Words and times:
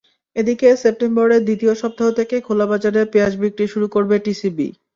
এদিকে 0.35 0.67
সেপ্টেম্বরের 0.83 1.41
দ্বিতীয় 1.47 1.73
সপ্তাহ 1.81 2.07
থেকে 2.19 2.35
খোলাবাজারে 2.47 3.01
পেঁয়াজ 3.13 3.33
বিক্রি 3.41 3.65
শুরু 3.73 3.87
করবে 3.95 4.15
টিসিবি। 4.25 4.67